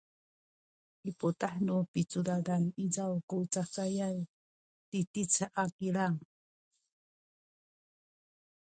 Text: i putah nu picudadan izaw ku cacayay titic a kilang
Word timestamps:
i 1.09 1.11
putah 1.19 1.55
nu 1.65 1.75
picudadan 1.93 2.63
izaw 2.85 3.13
ku 3.29 3.37
cacayay 3.53 4.17
titic 4.89 5.33
a 5.61 5.63
kilang 5.77 6.17